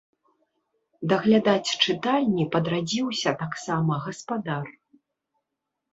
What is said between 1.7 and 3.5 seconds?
чытальні падрадзіўся